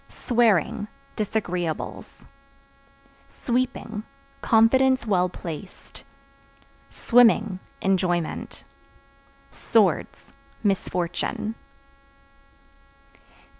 Swearing 0.09 0.87
Disagreeables. 1.15 2.25
Sweeping 3.39 4.01
Confidence 4.41 5.05
well 5.05 5.29
placed. 5.29 6.03
Swimming 6.89 7.59
Enjoyment. 7.83 8.63
Swords 9.51 10.31
Misfortune. 10.63 11.53